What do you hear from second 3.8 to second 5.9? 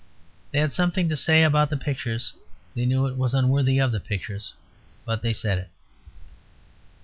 the pictures, but they said it.